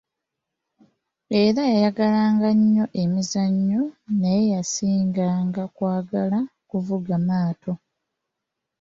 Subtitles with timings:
[1.41, 2.21] Era naye yayagala
[2.57, 3.81] nnyo emizannyo,
[4.19, 7.71] naye yasinga kwagalanga kuvuga maato.